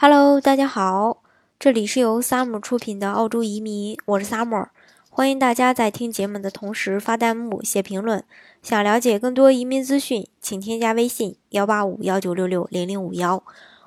[0.00, 1.24] Hello，大家好，
[1.58, 4.68] 这里是由 Summer 出品的澳洲移民，我是 Summer，
[5.10, 8.22] 欢迎大家在听节目的同时发弹幕、写评论。
[8.62, 13.42] 想了解更多移民资讯，请添加微信幺八五幺九六六零零五幺，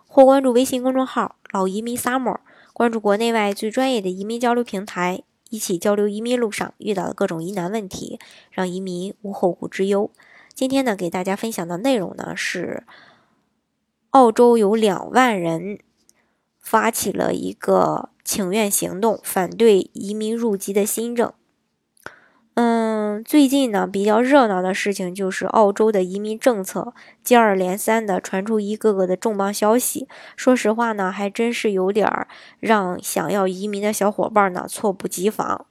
[0.06, 2.40] 或关注微信公众号“老移民 Summer”，
[2.74, 8.20] 关注国内外最专业的移民交流平台，一起交流移民路上遇到的各种疑难问题，
[8.52, 10.12] 让移民无后顾之忧。
[10.54, 12.84] 今天呢，给大家分享的内容呢是，
[14.10, 15.80] 澳洲有两万人
[16.62, 21.34] 发起了一个请愿行动，反对移民入籍的新政。
[22.54, 26.94] 嗯，最近呢比较热闹的事情就是澳洲的移民政策
[27.24, 30.08] 接二连三的传出一个个的重磅消息。
[30.36, 32.28] 说实话呢，还真是有点
[32.60, 35.66] 让想要移民的小伙伴呢措不及防。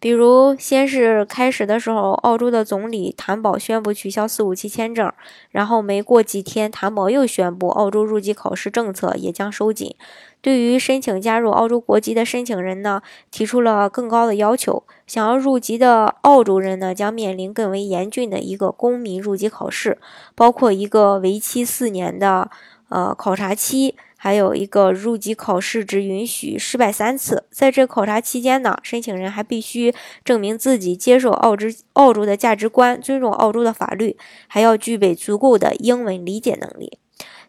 [0.00, 5.12] 比如，先是开始的时候，澳洲的总理谭宝宣布取消四五七签证，
[5.50, 9.94] 然后没过几天，谭宝又宣布澳洲入籍考试政策也将收紧。
[10.40, 14.82] 对于申请加入澳洲国籍的申请人呢，提出了更高的要求。
[15.06, 19.98] 想要入籍的澳洲人呢，将面临更为严峻的一个公民入籍考试，
[20.34, 22.50] 包括一个为期四年的
[22.88, 23.94] 呃考察期。
[24.22, 36.98] 还有一个入籍考试只允许失败三次，在这考察期间呢，申请人还必须证明自己接受澳洲澳洲的价值观，尊重澳洲的法律，还要具备足够的英文理解能力。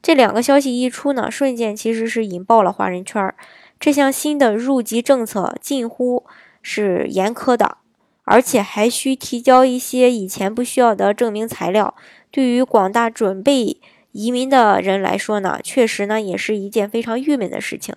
[0.01, 3.35] 这两个消息一出呢，瞬间其实是引爆了华人圈。
[3.77, 6.23] 这项新的入籍政策近乎
[6.61, 7.79] 是严苛的，
[8.23, 11.93] 而且还需提交一些以前不需要的证明材料。
[12.31, 13.81] 对于广大准备。
[14.11, 17.95] 移民的人来说呢，确实呢也是一件非常郁闷的事情。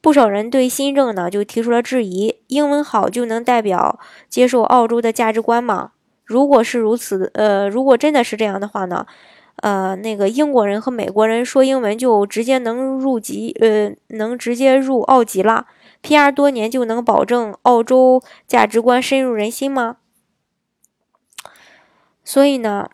[0.00, 5.92] 不少人对新政呢就提出了质疑：英文好就能代表接受澳洲的价值观吗？
[6.24, 9.06] 如果是如此，呃，如果真的是这样的话呢，
[9.56, 15.66] 呃，那个英国人和美国人说英文就直接能入籍，呃，能直接入澳籍了
[16.02, 19.98] ？PR 多年就能保证澳洲价值观深入人心吗？
[22.24, 22.88] 所以呢？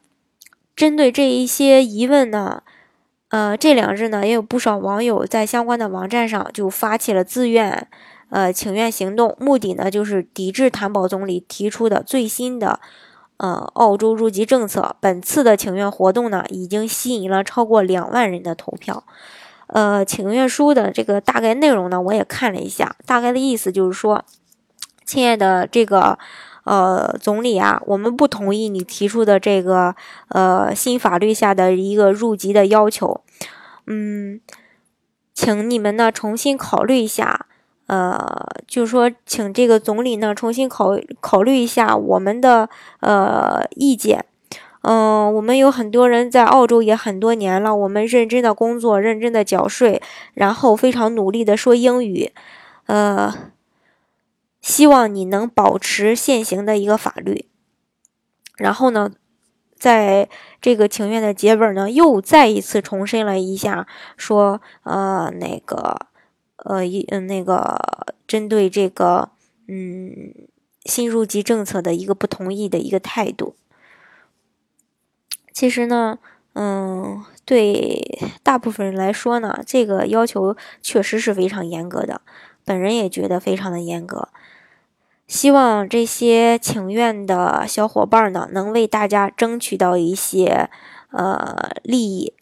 [0.77, 2.63] 针对这一些疑问呢，
[3.31, 7.89] 呃，这两日呢，也有不少网友在相关的网站上就发起了自愿，
[8.29, 12.79] 呃，请愿行动，目的呢就是抵制谭宝总理提出的最新的，
[13.39, 14.97] 呃，澳洲入籍政策。
[15.01, 19.03] 本次的请愿活动呢，已经吸引了超过两万人的投票。
[19.69, 24.23] 呃，请愿书的这个大概内容呢，我也看了一下，大概的意思就是说，
[25.07, 26.19] 亲爱的这个。
[26.67, 29.95] 呃，总理啊，我们不同意你提出的这个
[30.31, 33.21] 呃新法律下的一个入籍的要求，
[33.87, 34.41] 嗯，
[35.33, 37.47] 请你们呢重新考虑一下，
[37.87, 44.25] 呃，就是说，请这个总理呢重新考考虑一下我们的呃意见，
[44.83, 50.03] 嗯，我们有很多人在澳洲也很多年了，我们认真的工作，认真的缴税，
[50.35, 52.33] 然后非常努力的说英语，
[52.87, 53.33] 呃。
[54.67, 57.47] 希望你能保持现行的一个法律，
[58.57, 59.13] 然后呢，
[59.77, 60.29] 在
[60.61, 66.09] 这个请愿的结尾呢，又再一次重申了一下，说呃那个
[66.57, 67.79] 呃一嗯那个
[68.27, 69.31] 针对这个
[69.69, 70.35] 嗯
[70.85, 73.55] 新入籍政策的一个不同意的一个态度。
[75.53, 76.19] 其实呢，
[76.55, 82.23] 嗯，对大部分人来说呢，这个要求确实是非常严格的，
[82.65, 84.29] 本人也觉得非常的严格。
[85.27, 90.71] 希望这些请愿的小伙伴呢，能为大家争取到一些
[91.11, 92.33] 呃利益，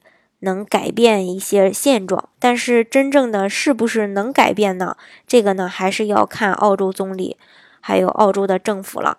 [0.41, 2.29] 能改变一些现状。
[2.39, 4.97] 但是真正的是不是能改变呢？
[5.27, 7.39] 这个呢，还是要看澳洲总理
[7.81, 9.19] 还有澳洲的政府了。